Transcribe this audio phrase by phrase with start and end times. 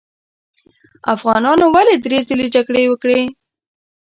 [1.15, 3.21] افغانانو ولې درې ځلې جګړې وکړې.